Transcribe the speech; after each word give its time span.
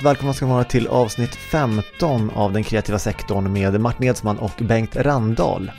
Varmt 0.00 0.16
välkomna 0.16 0.34
ska 0.34 0.46
ni 0.46 0.52
vara 0.52 0.64
till 0.64 0.88
avsnitt 0.88 1.34
15 1.34 2.30
av 2.30 2.52
den 2.52 2.64
kreativa 2.64 2.98
sektorn 2.98 3.52
med 3.52 3.80
Martin 3.80 4.06
Edsman 4.06 4.38
och 4.38 4.52
Bengt 4.58 4.96
Randahl. 4.96 5.70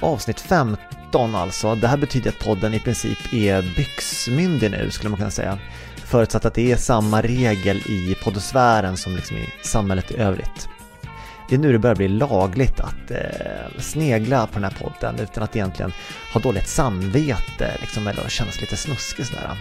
Avsnitt 0.00 0.40
15 0.40 1.34
alltså, 1.34 1.74
det 1.74 1.88
här 1.88 1.96
betyder 1.96 2.30
att 2.30 2.38
podden 2.38 2.74
i 2.74 2.80
princip 2.80 3.32
är 3.32 3.74
byxmyndig 3.76 4.70
nu 4.70 4.90
skulle 4.90 5.10
man 5.10 5.18
kunna 5.18 5.30
säga. 5.30 5.58
Förutsatt 5.96 6.44
att 6.44 6.54
det 6.54 6.72
är 6.72 6.76
samma 6.76 7.22
regel 7.22 7.76
i 7.76 8.16
poddosfären 8.24 8.96
som 8.96 9.16
liksom 9.16 9.36
i 9.36 9.48
samhället 9.62 10.10
i 10.10 10.16
övrigt. 10.16 10.68
Det 11.48 11.54
är 11.54 11.58
nu 11.58 11.72
det 11.72 11.78
börjar 11.78 11.96
bli 11.96 12.08
lagligt 12.08 12.80
att 12.80 13.10
eh, 13.10 13.78
snegla 13.78 14.46
på 14.46 14.54
den 14.54 14.64
här 14.64 14.76
podden 14.80 15.20
utan 15.20 15.42
att 15.42 15.56
egentligen 15.56 15.92
ha 16.32 16.40
dåligt 16.40 16.68
samvete 16.68 17.76
liksom, 17.80 18.06
eller 18.06 18.28
kännas 18.28 18.60
lite 18.60 18.76
snuskig 18.76 19.26
sådär. 19.26 19.56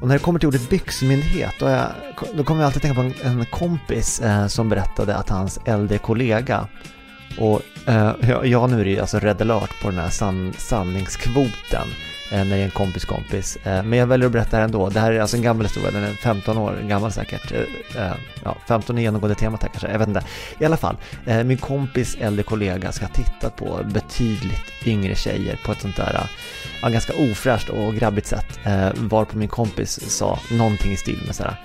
Och 0.00 0.08
när 0.08 0.14
det 0.14 0.24
kommer 0.24 0.38
till 0.38 0.48
ordet 0.48 0.70
byxmyndighet, 0.70 1.54
då, 1.58 1.68
jag, 1.68 1.86
då 2.34 2.44
kommer 2.44 2.60
jag 2.60 2.66
alltid 2.66 2.82
tänka 2.82 2.94
på 2.94 3.00
en, 3.00 3.14
en 3.22 3.44
kompis 3.46 4.20
eh, 4.20 4.46
som 4.46 4.68
berättade 4.68 5.16
att 5.16 5.28
hans 5.28 5.60
äldre 5.64 5.98
kollega 5.98 6.66
och 7.38 7.62
eh, 7.86 8.12
ja, 8.44 8.66
nu 8.66 8.80
är 8.80 8.84
det 8.84 8.90
ju 8.90 9.00
alltså 9.00 9.18
red 9.18 9.42
alert 9.42 9.82
på 9.82 9.90
den 9.90 9.98
här 9.98 10.10
san, 10.10 10.52
sanningskvoten. 10.58 11.88
Eh, 12.30 12.44
när 12.44 12.56
det 12.56 12.62
är 12.62 12.64
en 12.64 12.70
kompis 12.70 13.04
kompis. 13.04 13.56
Eh, 13.56 13.82
men 13.82 13.98
jag 13.98 14.06
väljer 14.06 14.26
att 14.26 14.32
berätta 14.32 14.50
det 14.50 14.56
här 14.56 14.64
ändå. 14.64 14.88
Det 14.88 15.00
här 15.00 15.12
är 15.12 15.20
alltså 15.20 15.36
en 15.36 15.42
gammal 15.42 15.66
historia, 15.66 15.90
den 15.90 16.04
är 16.04 16.12
15 16.12 16.58
år 16.58 16.78
gammal 16.82 17.12
säkert. 17.12 17.52
Eh, 17.52 18.12
ja, 18.44 18.56
15 18.68 18.98
är 18.98 19.02
genomgående 19.02 19.34
temat 19.34 19.62
här 19.62 19.68
kanske, 19.68 19.90
jag 19.90 19.98
vet 19.98 20.08
inte. 20.08 20.24
I 20.58 20.64
alla 20.64 20.76
fall, 20.76 20.96
min 21.44 21.58
kompis 21.58 22.16
äldre 22.20 22.42
kollega 22.42 22.92
ska 22.92 23.04
ha 23.04 23.12
tittat 23.12 23.56
på 23.56 23.80
betydligt 23.84 24.86
yngre 24.86 25.14
tjejer 25.14 25.58
på 25.64 25.72
ett 25.72 25.80
sånt 25.80 25.96
där 25.96 26.28
ja, 26.82 26.88
ganska 26.88 27.12
ofräscht 27.12 27.68
och 27.68 27.94
grabbigt 27.94 28.26
sätt. 28.26 28.58
Eh, 28.64 28.88
varpå 28.94 29.38
min 29.38 29.48
kompis 29.48 30.00
sa 30.16 30.38
någonting 30.50 30.92
i 30.92 30.96
stil 30.96 31.22
med 31.26 31.34
såhär 31.34 31.56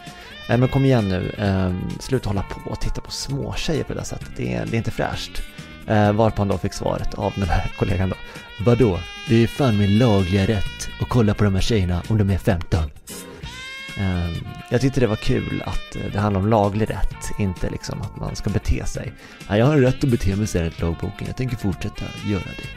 Nej 0.49 0.57
men 0.57 0.69
kom 0.69 0.85
igen 0.85 1.09
nu, 1.09 1.35
eh, 1.37 1.99
sluta 1.99 2.29
hålla 2.29 2.43
på 2.43 2.71
och 2.71 2.79
titta 2.79 3.01
på 3.01 3.11
småtjejer 3.11 3.83
på 3.83 3.93
det 3.93 3.99
där 3.99 4.05
sättet, 4.05 4.29
det 4.35 4.53
är, 4.53 4.65
det 4.65 4.75
är 4.75 4.77
inte 4.77 4.91
fräscht. 4.91 5.41
Eh, 5.87 6.11
varpå 6.11 6.35
han 6.37 6.47
då 6.47 6.57
fick 6.57 6.73
svaret 6.73 7.13
av 7.13 7.33
den 7.35 7.49
här 7.49 7.71
kollegan 7.77 8.09
då. 8.09 8.15
Vadå? 8.65 8.99
Det 9.29 9.35
är 9.43 9.47
fan 9.47 9.77
min 9.77 9.97
lagliga 9.97 10.47
rätt 10.47 10.89
att 11.01 11.09
kolla 11.09 11.33
på 11.33 11.43
de 11.43 11.53
här 11.53 11.61
tjejerna 11.61 12.01
om 12.07 12.17
de 12.17 12.29
är 12.29 12.37
15. 12.37 12.79
Eh, 13.97 14.29
jag 14.69 14.81
tyckte 14.81 14.99
det 14.99 15.07
var 15.07 15.15
kul 15.15 15.63
att 15.65 15.95
eh, 15.95 16.11
det 16.13 16.19
handlar 16.19 16.41
om 16.41 16.47
laglig 16.47 16.89
rätt, 16.89 17.39
inte 17.39 17.69
liksom 17.69 18.01
att 18.01 18.15
man 18.15 18.35
ska 18.35 18.49
bete 18.49 18.85
sig. 18.85 19.13
Ja, 19.47 19.57
jag 19.57 19.65
har 19.65 19.77
rätt 19.77 20.03
att 20.03 20.09
bete 20.09 20.35
mig 20.35 20.47
så 20.47 20.57
enligt 20.57 20.81
lagboken, 20.81 21.27
jag 21.27 21.37
tänker 21.37 21.57
fortsätta 21.57 22.05
göra 22.25 22.43
det. 22.43 22.67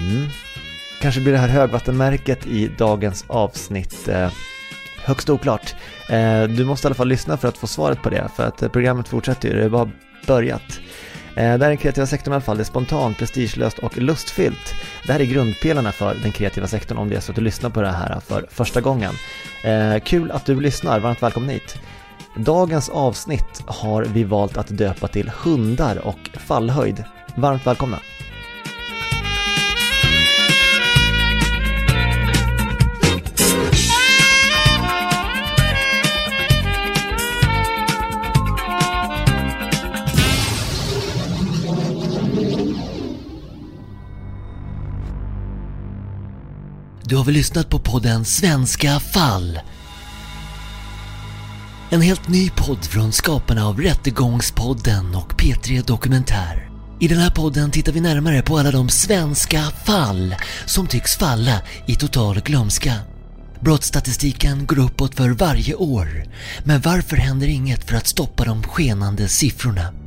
Mm. 0.00 0.28
Kanske 1.00 1.20
blir 1.20 1.32
det 1.32 1.38
här 1.38 1.48
högvattenmärket 1.48 2.46
i 2.46 2.68
dagens 2.78 3.24
avsnitt 3.28 4.08
eh, 4.08 4.32
högst 5.04 5.30
oklart. 5.30 5.74
Eh, 6.08 6.42
du 6.42 6.64
måste 6.64 6.86
i 6.86 6.88
alla 6.88 6.94
fall 6.94 7.08
lyssna 7.08 7.36
för 7.36 7.48
att 7.48 7.58
få 7.58 7.66
svaret 7.66 8.02
på 8.02 8.10
det, 8.10 8.28
för 8.36 8.46
att 8.46 8.62
eh, 8.62 8.68
programmet 8.68 9.08
fortsätter 9.08 9.48
ju, 9.48 9.54
det 9.56 9.62
har 9.62 9.68
bara 9.68 9.90
börjat. 10.26 10.80
Eh, 11.36 11.42
där 11.42 11.58
det 11.58 11.64
här 11.64 11.66
är 11.66 11.68
den 11.68 11.76
kreativa 11.76 12.06
sektorn 12.06 12.32
i 12.32 12.34
alla 12.34 12.42
fall, 12.42 12.56
det 12.56 12.62
är 12.62 12.64
spontant, 12.64 13.18
prestigelöst 13.18 13.78
och 13.78 13.98
lustfyllt. 13.98 14.74
Det 15.06 15.12
här 15.12 15.20
är 15.20 15.24
grundpelarna 15.24 15.92
för 15.92 16.14
den 16.14 16.32
kreativa 16.32 16.66
sektorn 16.66 16.98
om 16.98 17.08
det 17.08 17.16
är 17.16 17.20
så 17.20 17.32
att 17.32 17.36
du 17.36 17.42
lyssnar 17.42 17.70
på 17.70 17.82
det 17.82 17.90
här 17.90 18.20
för 18.20 18.46
första 18.50 18.80
gången. 18.80 19.14
Eh, 19.64 19.98
kul 20.04 20.30
att 20.30 20.46
du 20.46 20.60
lyssnar, 20.60 21.00
varmt 21.00 21.22
välkommen 21.22 21.48
hit. 21.48 21.78
Dagens 22.36 22.88
avsnitt 22.88 23.62
har 23.66 24.04
vi 24.04 24.24
valt 24.24 24.56
att 24.56 24.68
döpa 24.68 25.08
till 25.08 25.28
hundar 25.28 26.06
och 26.06 26.30
fallhöjd. 26.34 27.04
Varmt 27.36 27.66
välkomna! 27.66 27.98
Du 47.12 47.16
har 47.16 47.24
väl 47.24 47.34
lyssnat 47.34 47.68
på 47.68 47.78
podden 47.78 48.24
Svenska 48.24 49.00
fall? 49.00 49.60
En 51.90 52.02
helt 52.02 52.28
ny 52.28 52.50
podd 52.50 52.84
från 52.84 53.12
skaparna 53.12 53.66
av 53.66 53.80
Rättegångspodden 53.80 55.14
och 55.14 55.32
P3 55.32 55.86
Dokumentär. 55.86 56.70
I 57.00 57.08
den 57.08 57.18
här 57.18 57.30
podden 57.30 57.70
tittar 57.70 57.92
vi 57.92 58.00
närmare 58.00 58.42
på 58.42 58.58
alla 58.58 58.70
de 58.70 58.88
svenska 58.88 59.62
fall 59.84 60.34
som 60.66 60.86
tycks 60.86 61.16
falla 61.16 61.60
i 61.86 61.96
total 61.96 62.40
glömska. 62.40 62.94
Brottsstatistiken 63.60 64.66
går 64.66 64.78
uppåt 64.78 65.14
för 65.14 65.30
varje 65.30 65.74
år, 65.74 66.24
men 66.64 66.80
varför 66.80 67.16
händer 67.16 67.46
inget 67.46 67.84
för 67.84 67.96
att 67.96 68.06
stoppa 68.06 68.44
de 68.44 68.62
skenande 68.62 69.28
siffrorna? 69.28 70.01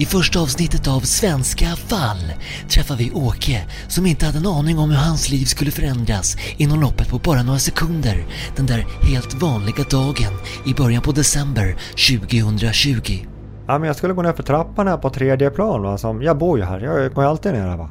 I 0.00 0.06
första 0.06 0.40
avsnittet 0.40 0.88
av 0.88 1.00
Svenska 1.00 1.66
fall 1.66 2.32
träffar 2.68 2.96
vi 2.96 3.10
Åke 3.10 3.66
som 3.88 4.06
inte 4.06 4.26
hade 4.26 4.38
en 4.38 4.46
aning 4.46 4.78
om 4.78 4.90
hur 4.90 4.96
hans 4.96 5.30
liv 5.30 5.44
skulle 5.44 5.70
förändras 5.70 6.36
inom 6.56 6.80
loppet 6.80 7.08
på 7.08 7.18
bara 7.18 7.42
några 7.42 7.58
sekunder 7.58 8.24
den 8.56 8.66
där 8.66 8.86
helt 9.02 9.34
vanliga 9.34 9.84
dagen 9.90 10.32
i 10.66 10.74
början 10.74 11.02
på 11.02 11.12
december 11.12 11.76
2020. 12.10 13.26
Ja, 13.66 13.78
men 13.78 13.86
jag 13.86 13.96
skulle 13.96 14.14
gå 14.14 14.22
ner 14.22 14.32
för 14.32 14.42
trappan 14.42 14.86
här 14.86 14.96
på 14.96 15.10
tredje 15.10 15.50
plan. 15.50 15.82
Va? 15.82 15.98
Som, 15.98 16.22
jag 16.22 16.38
bor 16.38 16.58
ju 16.58 16.64
här, 16.64 16.80
jag 16.80 17.14
går 17.14 17.24
ju 17.24 17.30
alltid 17.30 17.52
ner 17.52 17.68
här. 17.68 17.76
Va? 17.76 17.90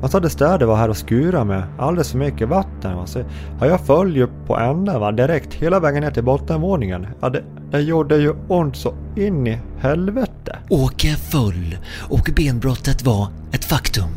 Man 0.00 0.10
hade 0.12 0.30
städer 0.30 0.66
var 0.66 0.76
här 0.76 0.88
och 0.88 0.96
skura 0.96 1.44
med 1.44 1.62
alldeles 1.78 2.10
för 2.10 2.18
mycket 2.18 2.48
vatten. 2.48 2.96
Va? 2.96 3.06
Så, 3.06 3.24
ja, 3.60 3.66
jag 3.66 3.80
föll 3.80 4.16
ju 4.16 4.26
på 4.46 4.58
ända 4.58 4.98
va? 4.98 5.12
direkt 5.12 5.54
hela 5.54 5.80
vägen 5.80 6.02
ner 6.02 6.10
till 6.10 6.24
bottenvåningen. 6.24 7.06
Ja, 7.20 7.28
det, 7.28 7.44
det 7.70 7.80
gjorde 7.80 8.16
ju 8.16 8.34
ont 8.48 8.76
så 8.76 8.94
in 9.16 9.46
i 9.46 9.58
helvete. 9.78 10.58
Åke 10.70 11.16
föll 11.16 11.76
och 12.10 12.28
benbrottet 12.36 13.02
var 13.02 13.28
ett 13.52 13.64
faktum. 13.64 14.08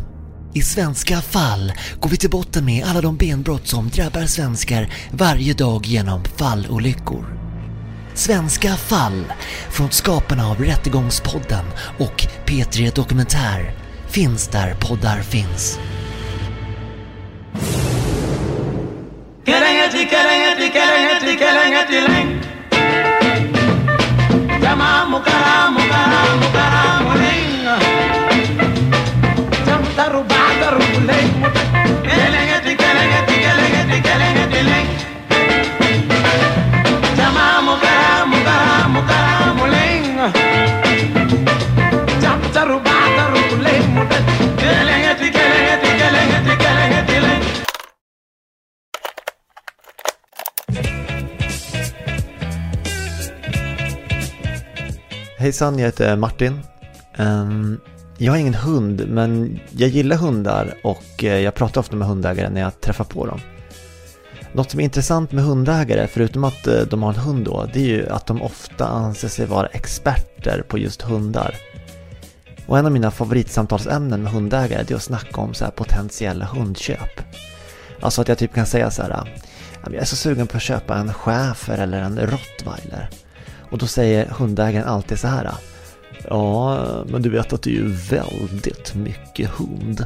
I 0.54 0.62
svenska 0.62 1.18
fall 1.18 1.74
går 2.00 2.10
vi 2.10 2.18
till 2.18 2.30
botten 2.30 2.66
med 2.66 2.86
alla 2.86 3.02
de 3.02 3.18
benbrott 3.18 3.68
som 3.68 3.90
drabbar 3.90 4.22
svenskar 4.22 4.94
varje 5.12 5.54
dag 5.54 5.86
genom 5.86 6.24
fallolyckor. 6.24 7.26
Svenska 8.14 8.76
fall 8.76 9.24
från 9.70 9.90
skaparna 9.90 10.48
av 10.48 10.58
Rättegångspodden 10.58 11.66
och 12.00 12.28
P3 12.46 12.96
Dokumentär 12.96 13.74
finns 14.12 14.48
där 14.48 14.76
poddar 14.80 15.22
finns. 15.22 15.80
Kerengeti, 19.46 20.08
Hejsan, 55.42 55.80
jag 55.80 55.86
heter 55.86 56.16
Martin. 56.16 56.60
Ehm, 57.18 57.80
jag 58.18 58.32
har 58.32 58.38
ingen 58.38 58.54
hund, 58.54 59.08
men 59.08 59.60
jag 59.72 59.90
gillar 59.90 60.18
hundar 60.18 60.74
och 60.84 61.24
eh, 61.24 61.40
jag 61.40 61.54
pratar 61.54 61.82
ofta 61.82 61.96
med 61.96 62.08
hundägare 62.08 62.50
när 62.50 62.62
jag 62.62 62.82
träffar 62.82 63.04
på 63.04 63.26
dem. 63.26 63.40
Något 64.54 64.72
som 64.72 64.80
är 64.80 64.84
intressant 64.84 65.32
med 65.32 65.44
hundägare, 65.44 66.08
förutom 66.08 66.44
att 66.44 66.68
eh, 66.68 66.80
de 66.90 67.04
har 67.04 67.14
en 67.14 67.20
hund 67.20 67.46
då, 67.46 67.70
det 67.74 67.80
är 67.80 67.86
ju 67.86 68.10
att 68.10 68.26
de 68.26 68.42
ofta 68.42 68.88
anser 68.88 69.28
sig 69.28 69.46
vara 69.46 69.68
experter 69.68 70.64
på 70.68 70.78
just 70.78 71.02
hundar. 71.02 71.56
Och 72.68 72.78
en 72.78 72.86
av 72.86 72.92
mina 72.92 73.12
favoritsamtalsämnen 73.12 74.24
med 74.24 74.32
hundägare 74.32 74.84
det 74.84 74.94
är 74.94 74.96
att 74.96 75.04
snacka 75.04 75.42
om 75.42 75.54
så 75.54 75.66
här 75.66 75.72
potentiella 75.72 76.46
hundköp. 76.46 77.22
Alltså 78.02 78.22
att 78.22 78.28
jag 78.28 78.38
typ 78.38 78.54
kan 78.54 78.66
säga 78.66 78.92
så 78.92 79.02
här, 79.02 79.40
jag 79.84 79.96
är 79.96 80.06
så 80.06 80.16
sugen 80.16 80.48
på 80.48 80.58
att 80.58 80.64
köpa 80.64 80.98
en 80.98 81.14
schäfer 81.14 81.78
eller 81.78 82.02
en 82.02 82.20
rottweiler. 82.20 83.10
Och 83.72 83.78
då 83.78 83.88
säger 83.88 84.26
hundägaren 84.26 84.88
alltid 84.88 85.20
så 85.20 85.28
här. 85.28 85.52
Ja, 86.30 86.86
men 87.08 87.22
du 87.22 87.30
vet 87.30 87.54
att 87.54 87.62
det 87.62 87.70
är 87.70 87.74
ju 87.74 87.88
väldigt 87.88 88.96
mycket 88.96 89.50
hund. 89.50 90.06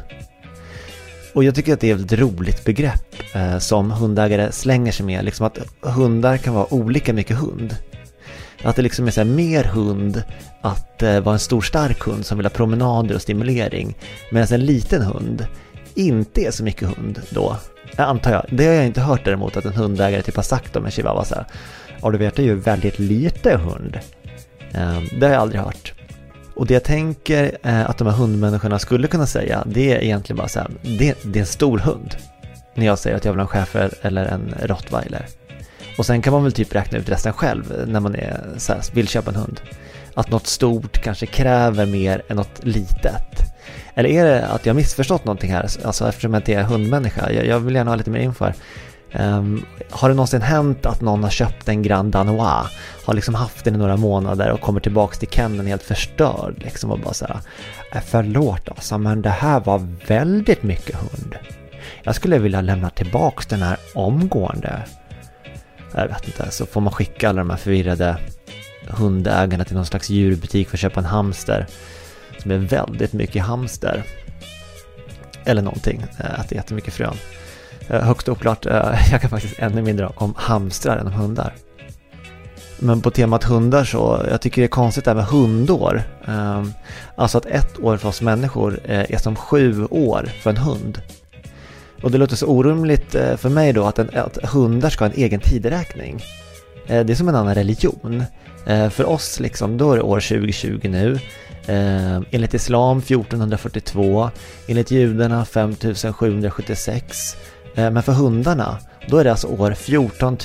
Och 1.34 1.44
jag 1.44 1.54
tycker 1.54 1.72
att 1.72 1.80
det 1.80 1.90
är 1.90 1.94
ett 1.94 2.12
roligt 2.12 2.64
begrepp 2.64 3.14
eh, 3.34 3.58
som 3.58 3.90
hundägare 3.90 4.52
slänger 4.52 4.92
sig 4.92 5.06
med. 5.06 5.24
Liksom 5.24 5.46
att 5.46 5.58
hundar 5.80 6.36
kan 6.36 6.54
vara 6.54 6.74
olika 6.74 7.12
mycket 7.12 7.36
hund. 7.36 7.76
Att 8.62 8.76
det 8.76 8.82
liksom 8.82 9.06
är 9.06 9.10
så 9.10 9.20
här, 9.20 9.28
mer 9.28 9.64
hund 9.64 10.22
att 10.60 11.02
eh, 11.02 11.20
vara 11.20 11.32
en 11.32 11.38
stor 11.38 11.60
stark 11.60 12.00
hund 12.00 12.26
som 12.26 12.38
vill 12.38 12.46
ha 12.46 12.50
promenader 12.50 13.14
och 13.14 13.22
stimulering. 13.22 13.96
Medan 14.30 14.48
en 14.50 14.66
liten 14.66 15.02
hund 15.02 15.46
inte 15.94 16.40
är 16.40 16.50
så 16.50 16.64
mycket 16.64 16.88
hund 16.88 17.22
då, 17.30 17.56
jag 17.96 18.08
antar 18.08 18.32
jag. 18.32 18.44
Det 18.50 18.66
har 18.66 18.72
jag 18.72 18.86
inte 18.86 19.00
hört 19.00 19.24
däremot 19.24 19.56
att 19.56 19.64
en 19.64 19.72
hundägare 19.72 20.22
typ 20.22 20.36
har 20.36 20.42
sagt 20.42 20.76
om 20.76 20.84
en 20.84 20.90
chihuahua 20.90 21.24
så 21.24 21.34
här 21.34 21.46
ja 22.02 22.10
du 22.10 22.18
vet, 22.18 22.36
det 22.36 22.42
är 22.42 22.46
ju 22.46 22.54
väldigt 22.54 22.98
lite 22.98 23.56
hund. 23.56 23.98
Ehm, 24.72 25.08
det 25.18 25.26
har 25.26 25.32
jag 25.32 25.42
aldrig 25.42 25.60
hört. 25.60 25.94
Och 26.54 26.66
det 26.66 26.74
jag 26.74 26.84
tänker 26.84 27.58
eh, 27.62 27.90
att 27.90 27.98
de 27.98 28.06
här 28.06 28.14
hundmänniskorna 28.14 28.78
skulle 28.78 29.08
kunna 29.08 29.26
säga, 29.26 29.64
det 29.66 29.92
är 29.92 30.04
egentligen 30.04 30.36
bara 30.36 30.48
så 30.48 30.58
här, 30.58 30.70
det, 30.82 31.18
det 31.24 31.38
är 31.38 31.40
en 31.40 31.46
stor 31.46 31.78
hund. 31.78 32.16
När 32.74 32.86
jag 32.86 32.98
säger 32.98 33.16
att 33.16 33.24
jag 33.24 33.32
vill 33.32 33.40
ha 33.40 33.44
en 33.44 33.48
schäfer 33.48 33.90
eller 34.02 34.24
en 34.24 34.54
rottweiler. 34.62 35.26
Och 35.98 36.06
sen 36.06 36.22
kan 36.22 36.32
man 36.32 36.42
väl 36.42 36.52
typ 36.52 36.74
räkna 36.74 36.98
ut 36.98 37.08
resten 37.08 37.32
själv 37.32 37.84
när 37.86 38.00
man 38.00 38.14
är, 38.14 38.40
så 38.56 38.72
här, 38.72 38.82
vill 38.92 39.08
köpa 39.08 39.30
en 39.30 39.36
hund. 39.36 39.60
Att 40.14 40.30
något 40.30 40.46
stort 40.46 41.02
kanske 41.02 41.26
kräver 41.26 41.86
mer 41.86 42.22
än 42.28 42.36
något 42.36 42.64
litet. 42.64 43.46
Eller 43.94 44.08
är 44.08 44.24
det 44.24 44.46
att 44.46 44.66
jag 44.66 44.76
missförstått 44.76 45.24
någonting 45.24 45.52
här, 45.52 45.68
alltså 45.84 46.08
eftersom 46.08 46.34
jag 46.34 46.40
inte 46.40 46.54
är 46.54 46.62
hundmänniska? 46.62 47.32
Jag, 47.32 47.46
jag 47.46 47.60
vill 47.60 47.74
gärna 47.74 47.90
ha 47.90 47.96
lite 47.96 48.10
mer 48.10 48.20
info 48.20 48.44
här. 48.44 48.54
Um, 49.12 49.64
har 49.90 50.08
det 50.08 50.14
någonsin 50.14 50.42
hänt 50.42 50.86
att 50.86 51.00
någon 51.00 51.22
har 51.22 51.30
köpt 51.30 51.68
en 51.68 51.82
Grand 51.82 52.12
Danois, 52.12 52.66
har 53.04 53.14
liksom 53.14 53.34
haft 53.34 53.64
den 53.64 53.74
i 53.74 53.78
några 53.78 53.96
månader 53.96 54.50
och 54.50 54.60
kommer 54.60 54.80
tillbaks 54.80 55.18
till 55.18 55.28
kenneln 55.28 55.66
helt 55.66 55.82
förstörd 55.82 56.54
liksom 56.58 56.90
och 56.90 56.98
bara 56.98 57.14
såhär... 57.14 57.40
Äh, 57.92 58.00
förlåt 58.06 58.68
alltså, 58.68 58.98
men 58.98 59.22
det 59.22 59.30
här 59.30 59.60
var 59.60 59.88
väldigt 60.06 60.62
mycket 60.62 60.96
hund. 60.96 61.34
Jag 62.02 62.14
skulle 62.14 62.38
vilja 62.38 62.60
lämna 62.60 62.90
tillbaks 62.90 63.46
den 63.46 63.62
här 63.62 63.76
omgående. 63.94 64.82
jag 65.94 66.08
vet 66.08 66.26
inte, 66.26 66.50
så 66.50 66.66
får 66.66 66.80
man 66.80 66.92
skicka 66.92 67.28
alla 67.28 67.38
de 67.38 67.50
här 67.50 67.56
förvirrade 67.56 68.16
hundägarna 68.88 69.64
till 69.64 69.76
någon 69.76 69.86
slags 69.86 70.10
djurbutik 70.10 70.68
för 70.68 70.76
att 70.76 70.80
köpa 70.80 71.00
en 71.00 71.06
hamster. 71.06 71.66
Som 72.38 72.50
är 72.50 72.58
väldigt 72.58 73.12
mycket 73.12 73.42
hamster. 73.42 74.02
Eller 75.44 75.62
någonting, 75.62 76.04
eh, 76.18 76.40
äter 76.40 76.56
jättemycket 76.56 76.94
frön. 76.94 77.16
Eh, 77.88 78.00
högst 78.00 78.28
oklart, 78.28 78.66
eh, 78.66 78.94
jag 79.10 79.20
kan 79.20 79.30
faktiskt 79.30 79.58
ännu 79.58 79.82
mindre 79.82 80.06
om 80.16 80.34
hamstrar 80.36 80.96
än 80.96 81.06
om 81.06 81.12
hundar. 81.12 81.54
Men 82.78 83.00
på 83.00 83.10
temat 83.10 83.44
hundar 83.44 83.84
så, 83.84 84.24
jag 84.30 84.40
tycker 84.40 84.62
det 84.62 84.66
är 84.66 84.68
konstigt 84.68 85.04
det 85.04 85.10
här 85.10 85.16
med 85.16 85.24
hundår. 85.24 86.02
Ehm, 86.26 86.72
alltså 87.16 87.38
att 87.38 87.46
ett 87.46 87.80
år 87.80 87.96
för 87.96 88.08
oss 88.08 88.20
människor 88.20 88.80
eh, 88.84 89.10
är 89.10 89.18
som 89.18 89.36
sju 89.36 89.84
år 89.84 90.30
för 90.42 90.50
en 90.50 90.56
hund. 90.56 91.00
Och 92.02 92.10
det 92.10 92.18
låter 92.18 92.36
så 92.36 92.46
orimligt 92.46 93.10
för 93.36 93.48
mig 93.48 93.72
då 93.72 93.84
att, 93.84 93.98
en, 93.98 94.10
att 94.14 94.38
hundar 94.44 94.90
ska 94.90 95.04
ha 95.04 95.10
en 95.10 95.18
egen 95.18 95.40
tideräkning. 95.40 96.22
Det 96.86 97.10
är 97.10 97.14
som 97.14 97.28
en 97.28 97.34
annan 97.34 97.54
religion. 97.54 98.24
För 98.90 99.04
oss 99.04 99.40
liksom, 99.40 99.78
då 99.78 99.92
är 99.92 99.96
det 99.96 100.02
år 100.02 100.20
2020 100.20 100.80
nu. 100.82 101.18
Ehm, 101.66 102.24
enligt 102.30 102.54
Islam 102.54 102.98
1442, 102.98 104.30
enligt 104.68 104.90
judarna 104.90 105.44
5776. 105.44 107.36
Eh, 107.76 107.90
men 107.90 108.02
för 108.02 108.12
hundarna, 108.12 108.78
då 109.08 109.18
är 109.18 109.24
det 109.24 109.30
alltså 109.30 109.46
år 109.46 109.74
14 109.74 110.36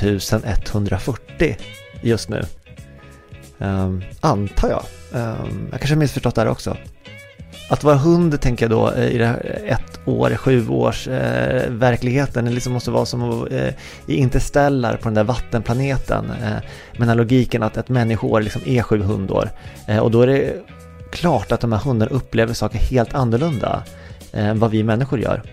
140 0.45 1.57
just 2.01 2.29
nu. 2.29 2.45
Um, 3.57 4.03
antar 4.19 4.69
jag. 4.69 4.83
Um, 5.11 5.67
jag 5.71 5.79
kanske 5.79 5.95
har 5.95 5.99
missförstått 5.99 6.35
det 6.35 6.41
här 6.41 6.47
också. 6.47 6.77
Att 7.69 7.83
vara 7.83 7.95
hund 7.95 8.41
tänker 8.41 8.65
jag 8.65 8.71
då 8.71 8.91
eh, 8.91 9.07
i 9.07 9.17
det 9.17 9.25
här 9.25 9.61
ett 9.65 9.99
år, 10.05 10.35
sju 10.35 10.69
års 10.69 11.07
eh, 11.07 11.69
verkligheten. 11.69 12.45
Det 12.45 12.51
liksom 12.51 12.73
måste 12.73 12.91
vara 12.91 13.05
som 13.05 13.23
att, 13.23 13.51
eh, 13.51 13.69
i 14.05 14.15
Interstellar 14.15 14.97
på 14.97 15.03
den 15.03 15.13
där 15.13 15.23
vattenplaneten. 15.23 16.25
Eh, 16.29 16.49
med 16.49 16.61
den 16.97 17.07
här 17.07 17.15
logiken 17.15 17.63
att 17.63 17.77
ett 17.77 17.89
människoår 17.89 18.41
liksom 18.41 18.61
är 18.65 18.81
sju 18.81 19.01
hundår. 19.01 19.49
Eh, 19.87 19.97
och 19.97 20.11
då 20.11 20.21
är 20.21 20.27
det 20.27 20.53
klart 21.11 21.51
att 21.51 21.61
de 21.61 21.71
här 21.71 21.79
hundarna 21.79 22.11
upplever 22.11 22.53
saker 22.53 22.79
helt 22.79 23.13
annorlunda 23.13 23.83
eh, 24.33 24.45
än 24.45 24.59
vad 24.59 24.71
vi 24.71 24.83
människor 24.83 25.19
gör. 25.19 25.43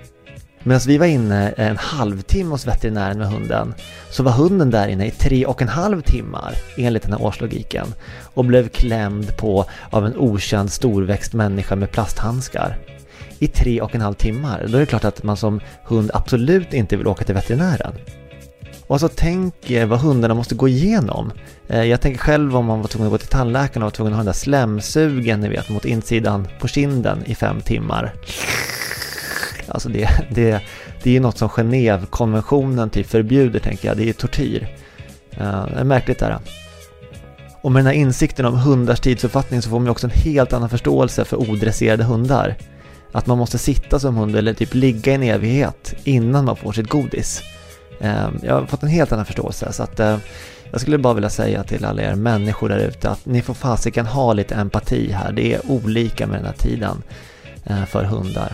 Medan 0.69 0.81
vi 0.87 0.99
var 0.99 1.07
inne 1.07 1.53
eh, 1.57 1.69
en 1.69 1.77
halvtimme 1.77 2.51
hos 2.51 2.67
veterinären 2.67 3.19
med 3.19 3.29
hunden 3.29 3.75
så 4.11 4.23
var 4.23 4.33
hunden 4.33 4.71
där 4.71 4.89
inne 4.89 5.07
i 5.07 5.11
tre 5.11 5.47
och 5.47 5.63
en 5.63 5.69
halv 5.69 6.01
timmar 6.03 6.55
enligt 6.77 7.03
den 7.03 7.13
här 7.13 7.23
årslogiken 7.23 7.87
och 8.35 8.45
blev 8.45 8.69
klämd 8.69 9.37
på 9.37 9.65
av 9.91 10.07
en 10.07 10.17
okänd 10.17 10.73
storväxt 10.73 11.33
människa 11.33 11.77
med 11.77 11.91
plasthandskar. 11.91 12.79
I 13.39 13.47
tre 13.47 13.81
och 13.81 13.95
en 13.95 14.01
halv 14.01 14.15
timmar, 14.15 14.67
då 14.69 14.77
är 14.77 14.81
det 14.81 14.87
klart 14.87 15.05
att 15.05 15.23
man 15.23 15.37
som 15.37 15.61
hund 15.85 16.11
absolut 16.15 16.75
inte 16.75 16.97
vill 16.97 17.07
åka 17.07 17.25
till 17.25 17.35
veterinären. 17.35 17.93
Och 18.87 18.95
alltså 18.95 19.09
tänk 19.17 19.71
er 19.71 19.87
vad 19.87 20.01
hundarna 20.01 20.35
måste 20.35 20.55
gå 20.55 20.69
igenom. 20.69 21.33
Eh, 21.69 21.85
jag 21.85 22.01
tänker 22.01 22.19
själv 22.19 22.57
om 22.57 22.65
man 22.65 22.81
var 22.81 22.89
tvungen 22.89 23.07
att 23.07 23.13
gå 23.13 23.19
till 23.19 23.29
tandläkaren 23.29 23.83
och 23.83 23.87
var 23.87 23.91
tvungen 23.91 24.13
att 24.13 24.17
ha 24.17 24.21
den 24.21 24.27
där 24.27 24.33
slemsugen, 24.33 25.41
ni 25.41 25.49
vet, 25.49 25.69
mot 25.69 25.85
insidan 25.85 26.49
på 26.61 26.69
kinden 26.69 27.19
i 27.27 27.35
fem 27.35 27.61
timmar. 27.61 28.15
Alltså 29.71 29.89
det, 29.89 30.09
det, 30.31 30.61
det 31.03 31.17
är 31.17 31.21
något 31.21 31.39
som 31.39 31.49
Genèvekonventionen 31.49 32.91
typ 32.91 33.07
förbjuder 33.07 33.61
tänker 33.61 33.89
jag, 33.89 33.97
det 33.97 34.09
är 34.09 34.13
tortyr. 34.13 34.69
Uh, 35.41 35.67
det 35.67 35.81
är 35.81 35.85
märkligt 35.85 36.19
där. 36.19 36.39
Och 37.63 37.73
med 37.73 37.81
den 37.81 37.87
här 37.87 38.01
insikten 38.01 38.47
om 38.47 38.55
hundars 38.55 39.01
tidsuppfattning 39.01 39.63
så 39.63 39.71
får 39.71 39.79
man 39.79 39.87
ju 39.87 39.91
också 39.91 40.07
en 40.07 40.21
helt 40.23 40.53
annan 40.53 40.69
förståelse 40.69 41.25
för 41.25 41.37
odresserade 41.37 42.05
hundar. 42.05 42.57
Att 43.13 43.27
man 43.27 43.39
måste 43.39 43.59
sitta 43.59 43.99
som 43.99 44.17
hund 44.17 44.37
eller 44.37 44.55
typ 44.55 44.75
ligga 44.75 45.13
i 45.13 45.15
en 45.15 45.23
evighet 45.23 45.95
innan 46.05 46.45
man 46.45 46.57
får 46.57 46.73
sitt 46.73 46.89
godis. 46.89 47.43
Uh, 48.03 48.29
jag 48.43 48.55
har 48.55 48.67
fått 48.67 48.83
en 48.83 48.89
helt 48.89 49.13
annan 49.13 49.27
förståelse 49.27 49.73
så 49.73 49.83
att 49.83 50.01
uh, 50.01 50.17
jag 50.71 50.81
skulle 50.81 50.99
bara 50.99 51.15
vilja 51.15 51.31
säga 51.31 51.65
till 51.65 51.85
alla 51.85 52.03
er 52.03 52.15
människor 52.15 52.69
där 52.69 52.79
ute 52.79 53.11
att 53.11 53.27
ni 53.27 53.43
får 53.43 53.55
fasiken 53.55 54.07
ha 54.07 54.33
lite 54.33 54.55
empati 54.55 55.13
här. 55.13 55.33
Det 55.33 55.55
är 55.55 55.61
olika 55.71 56.27
med 56.27 56.39
den 56.39 56.47
här 56.47 56.53
tiden 56.53 57.03
för 57.87 58.05
hundar. 58.05 58.53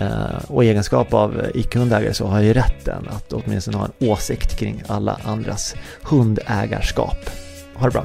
Eh, 0.00 0.44
och 0.48 0.64
i 0.64 0.68
egenskap 0.68 1.14
av 1.14 1.42
icke-hundägare 1.54 2.14
så 2.14 2.26
har 2.26 2.36
jag 2.36 2.46
ju 2.46 2.52
rätten 2.52 3.08
att 3.10 3.32
åtminstone 3.32 3.76
ha 3.76 3.84
en 3.84 4.08
åsikt 4.08 4.58
kring 4.58 4.82
alla 4.86 5.20
andras 5.24 5.74
hundägarskap. 6.02 7.30
Ha 7.74 7.86
det 7.86 7.92
bra! 7.92 8.04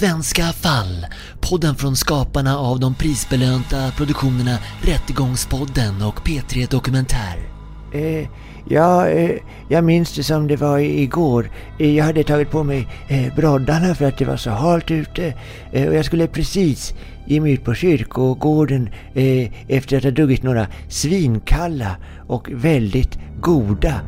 Svenska 0.00 0.42
fall. 0.42 1.06
Podden 1.40 1.74
från 1.74 1.96
skaparna 1.96 2.58
av 2.58 2.80
de 2.80 2.94
prisbelönta 2.94 3.90
produktionerna 3.96 4.58
Rättegångspodden 4.82 6.02
och 6.02 6.20
P3 6.20 6.70
Dokumentär. 6.70 7.48
Eh, 7.92 8.28
ja, 8.68 9.08
eh, 9.08 9.30
jag 9.68 9.84
minns 9.84 10.14
det 10.16 10.22
som 10.22 10.46
det 10.46 10.56
var 10.56 10.78
igår. 10.78 11.50
Eh, 11.78 11.96
jag 11.96 12.04
hade 12.04 12.24
tagit 12.24 12.50
på 12.50 12.64
mig 12.64 12.88
eh, 13.08 13.34
broddarna 13.34 13.94
för 13.94 14.04
att 14.04 14.18
det 14.18 14.24
var 14.24 14.36
så 14.36 14.50
halt 14.50 14.90
ute. 14.90 15.34
Eh, 15.72 15.88
och 15.88 15.94
jag 15.94 16.04
skulle 16.04 16.26
precis 16.26 16.94
ge 17.26 17.40
mig 17.40 17.52
ut 17.52 17.64
på 17.64 17.74
kyrkogården 17.74 18.88
eh, 19.14 19.50
efter 19.68 19.96
att 19.96 20.04
ha 20.04 20.10
druckit 20.10 20.42
några 20.42 20.66
svinkalla 20.88 21.96
och 22.26 22.48
väldigt 22.52 23.18
goda 23.40 24.00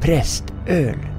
prästöl. 0.00 1.11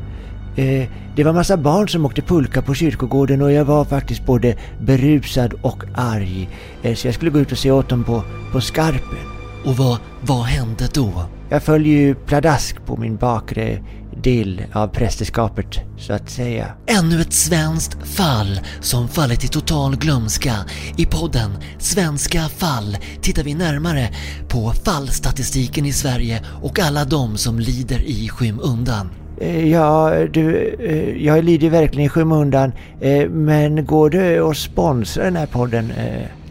Eh, 0.55 0.89
det 1.15 1.24
var 1.24 1.33
massa 1.33 1.57
barn 1.57 1.89
som 1.89 2.05
åkte 2.05 2.22
pulka 2.22 2.62
på 2.62 2.74
kyrkogården 2.74 3.41
och 3.41 3.51
jag 3.51 3.65
var 3.65 3.86
faktiskt 3.86 4.25
både 4.25 4.55
berusad 4.81 5.53
och 5.62 5.83
arg. 5.95 6.50
Eh, 6.83 6.95
så 6.95 7.07
jag 7.07 7.15
skulle 7.15 7.31
gå 7.31 7.39
ut 7.39 7.51
och 7.51 7.57
se 7.57 7.72
åt 7.72 7.89
dem 7.89 8.03
på, 8.03 8.24
på 8.51 8.62
skarpen. 8.62 9.33
Och 9.65 9.77
vad, 9.77 9.98
vad 10.22 10.43
hände 10.43 10.89
då? 10.93 11.25
Jag 11.50 11.63
följer 11.63 11.98
ju 11.98 12.15
pladask 12.15 12.86
på 12.86 12.98
min 12.98 13.17
bakre 13.17 13.79
del 14.24 14.63
av 14.74 14.88
prästerskapet, 14.88 15.79
så 15.98 16.13
att 16.13 16.29
säga. 16.29 16.74
Ännu 16.88 17.22
ett 17.22 17.33
svenskt 17.33 18.07
fall 18.07 18.60
som 18.81 19.07
fallit 19.07 19.43
i 19.43 19.48
total 19.48 19.95
glömska. 19.95 20.55
I 20.98 21.05
podden 21.05 21.51
Svenska 21.79 22.41
fall 22.41 22.98
tittar 23.22 23.43
vi 23.43 23.53
närmare 23.53 24.10
på 24.48 24.74
fallstatistiken 24.86 25.86
i 25.86 25.93
Sverige 25.93 26.43
och 26.62 26.79
alla 26.79 27.05
de 27.05 27.38
som 27.38 27.60
lider 27.60 28.01
i 28.01 28.29
skymundan. 28.29 29.10
Eh, 29.41 29.69
Ja, 29.71 30.11
du, 30.33 30.75
eh, 30.79 31.25
jag 31.25 31.43
lider 31.43 31.69
verkligen 31.69 32.05
i 32.05 32.09
skymundan, 32.09 32.71
eh, 33.01 33.29
men 33.29 33.85
går 33.85 34.09
det 34.09 34.39
att 34.39 34.57
sponsra 34.57 35.23
den 35.23 35.35
här 35.35 35.45
podden? 35.45 35.93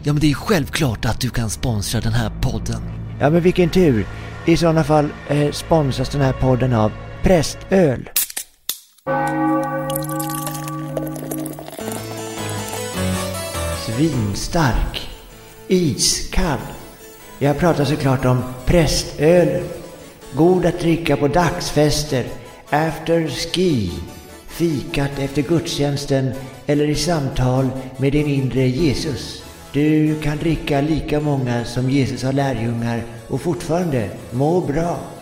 Ja 0.03 0.13
men 0.13 0.19
det 0.19 0.31
är 0.31 0.33
självklart 0.33 1.05
att 1.05 1.21
du 1.21 1.29
kan 1.29 1.49
sponsra 1.49 2.01
den 2.01 2.13
här 2.13 2.31
podden. 2.41 2.81
Ja, 3.19 3.29
men 3.29 3.41
vilken 3.41 3.69
tur. 3.69 4.05
I 4.45 4.57
sådana 4.57 4.83
fall 4.83 5.09
sponsras 5.51 6.09
den 6.09 6.21
här 6.21 6.33
podden 6.33 6.73
av 6.73 6.91
Prästöl. 7.23 8.09
svinstark. 13.85 15.09
Iskall. 15.67 16.59
Jag 17.39 17.59
pratar 17.59 17.85
såklart 17.85 18.25
om 18.25 18.43
prästölen. 18.65 19.63
God 20.35 20.65
att 20.65 20.79
dricka 20.79 21.17
på 21.17 21.27
dagsfester, 21.27 22.25
after 22.73 23.27
ski, 23.27 23.91
fikat 24.47 25.19
efter 25.19 25.41
gudstjänsten 25.41 26.33
eller 26.65 26.87
i 26.87 26.95
samtal 26.95 27.69
med 27.97 28.11
din 28.11 28.27
inre 28.27 28.67
Jesus. 28.67 29.43
Du 29.73 30.19
kan 30.21 30.37
dricka 30.37 30.81
lika 30.81 31.19
många 31.19 31.65
som 31.65 31.89
Jesus 31.89 32.23
har 32.23 32.33
lärjungar 32.33 33.03
och 33.27 33.41
fortfarande 33.41 34.09
må 34.31 34.61
bra. 34.61 35.12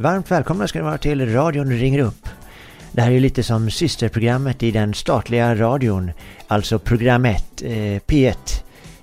Varmt 0.00 0.30
välkomna 0.30 0.68
ska 0.68 0.78
ni 0.78 0.84
vara 0.84 0.98
till 0.98 1.32
radion 1.32 1.72
ringer 1.72 1.98
upp. 1.98 2.28
Det 2.92 3.00
här 3.00 3.08
är 3.08 3.14
ju 3.14 3.20
lite 3.20 3.42
som 3.42 3.70
systerprogrammet 3.70 4.62
i 4.62 4.70
den 4.70 4.94
statliga 4.94 5.54
radion, 5.54 6.10
alltså 6.46 6.78
program 6.78 7.24
1, 7.24 7.62
eh, 7.62 7.70
P1. 8.06 8.28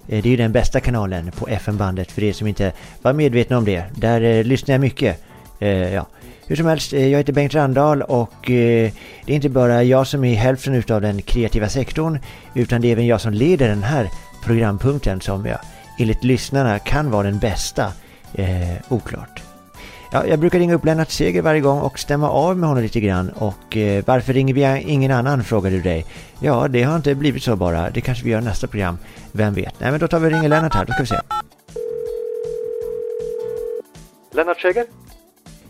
Eh, 0.08 0.24
det 0.24 0.26
är 0.26 0.32
ju 0.32 0.38
den 0.38 0.52
bästa 0.52 0.80
kanalen 0.80 1.32
på 1.32 1.48
FM-bandet 1.48 2.12
för 2.12 2.24
er 2.24 2.34
som 2.34 2.48
inte 2.48 2.72
var 3.02 3.14
medvetna 3.14 3.58
om 3.58 3.66
det. 3.66 3.84
Där 3.96 4.22
eh, 4.22 4.44
lyssnar 4.44 4.74
jag 4.74 4.82
mycket. 4.82 5.24
Eh, 5.60 5.94
ja. 5.94 6.08
Hur 6.48 6.56
som 6.56 6.66
helst, 6.66 6.94
eh, 6.94 7.08
jag 7.08 7.18
heter 7.18 7.34
Bengt 7.34 7.54
Randahl 7.54 8.02
och 8.02 8.52
eh, 8.52 8.92
det 9.26 9.32
är 9.32 9.36
inte 9.36 9.50
bara 9.50 9.84
jag 9.84 10.08
som 10.08 10.24
är 10.24 10.36
hälften 10.36 10.76
utav 10.76 11.02
den 11.02 11.22
kreativa 11.22 11.70
sektorn 11.70 12.20
utan 12.54 12.82
det 12.82 12.88
är 12.88 12.92
även 12.92 13.08
jag 13.08 13.22
som 13.22 13.34
leder 13.34 13.68
den 13.70 13.84
här 13.84 14.10
programpunkten 14.44 15.22
som 15.22 15.46
jag 15.46 15.60
enligt 16.00 16.24
lyssnarna 16.24 16.80
kan 16.80 17.12
vara 17.12 17.24
den 17.24 17.40
bästa. 17.40 17.92
oklart. 18.90 19.45
Ja, 20.16 20.26
jag 20.26 20.40
brukar 20.40 20.60
ringa 20.60 20.76
upp 20.76 20.86
Lennart 20.86 21.10
Seger 21.10 21.42
varje 21.42 21.62
gång 21.62 21.80
och 21.80 22.00
stämma 22.00 22.30
av 22.30 22.58
med 22.58 22.70
honom 22.70 22.84
lite 22.84 23.00
grann. 23.00 23.30
Och 23.30 23.78
eh, 23.78 24.04
varför 24.08 24.34
ringer 24.34 24.54
vi 24.54 24.82
ingen 24.92 25.12
annan, 25.12 25.44
frågar 25.44 25.72
du 25.72 25.82
dig. 25.82 26.06
Ja, 26.40 26.68
det 26.68 26.84
har 26.84 26.96
inte 26.96 27.16
blivit 27.16 27.44
så 27.44 27.56
bara. 27.56 27.90
Det 27.90 28.02
kanske 28.02 28.24
vi 28.24 28.30
gör 28.30 28.42
nästa 28.42 28.68
program. 28.68 28.98
Vem 29.32 29.54
vet? 29.54 29.80
Nej, 29.80 29.92
men 29.92 30.00
då 30.00 30.08
tar 30.08 30.20
vi 30.20 30.28
och 30.28 30.32
ringer 30.32 30.50
Lennart 30.50 30.74
här. 30.74 30.86
Då 30.86 30.94
ska 30.94 31.04
vi 31.04 31.08
se. 31.08 31.20
Lennart 34.32 34.62
Seger? 34.62 34.86